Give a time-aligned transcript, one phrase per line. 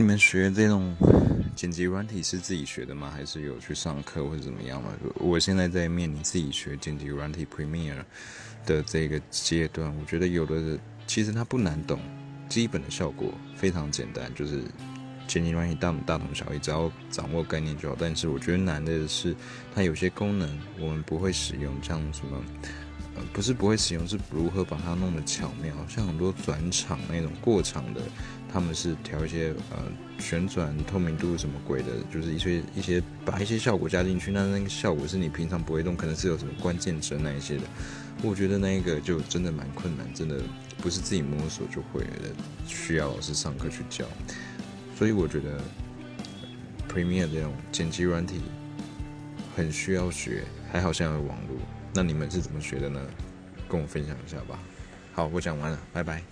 [0.00, 0.96] 你们学这种
[1.54, 3.12] 剪辑软体是自己学的吗？
[3.14, 4.88] 还是有去上课或者怎么样吗？
[5.16, 8.02] 我现在在面临自己学剪辑软体 Premiere
[8.64, 12.00] 的这个阶段，我觉得有的其实它不难懂，
[12.48, 14.62] 基本的效果非常简单，就是
[15.28, 17.96] 剪辑软体大大同小异，只要掌握概念就好。
[18.00, 19.36] 但是我觉得难的是
[19.74, 22.42] 它有些功能我们不会使用，像什么
[23.32, 28.00] 不是不会使用，是如何把它弄得巧妙，像很多转场那种过场的。
[28.52, 29.78] 他们是调一些呃
[30.18, 37.62] 旋转透明度什么鬼的，就是一些一些把一些效果加进去，那那个效果是你平常不会动，可能是有什么关键帧那一些的。
[38.24, 40.40] 我觉得那个就真的蛮困难，真的
[40.78, 42.34] 不是自己摸索就会的，
[42.66, 44.04] 需要老师上课去教。
[44.98, 45.60] 所以我觉得
[46.92, 48.40] Premiere 这种剪辑软体
[49.54, 50.42] 很需要学，
[50.72, 51.56] 还好现在有网络。
[51.92, 53.00] 那你们是怎么学的呢？
[53.68, 54.58] 跟我分享一下吧。
[55.12, 56.22] 好，我讲完了，拜拜。